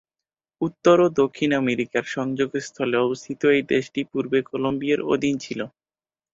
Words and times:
উত্তর 0.61 0.97
ও 0.99 1.17
দক্ষিণ 1.21 1.49
আমেরিকার 1.61 2.05
সংযোগস্থলে 2.15 2.95
অবস্থিত 2.99 3.41
এই 3.51 3.63
দেশটি 3.71 4.01
পূর্বে 4.11 4.39
কলম্বিয়ার 4.49 5.01
অধীন 5.13 5.35
ছিল। 5.45 5.59